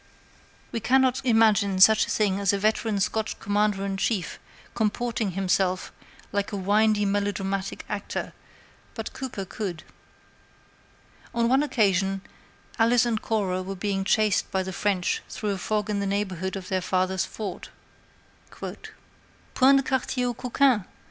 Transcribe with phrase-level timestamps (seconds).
[0.71, 4.39] We cannot imagine such a thing as a veteran Scotch Commander in Chief
[4.73, 8.33] comporting himself in the field like a windy melodramatic actor,
[8.95, 9.83] but Cooper could.
[11.35, 12.21] On one occasion
[12.79, 16.55] Alice and Cora were being chased by the French through a fog in the neighborhood
[16.55, 17.69] of their father's fort:
[18.49, 20.83] "'Point de quartier aux coquins!'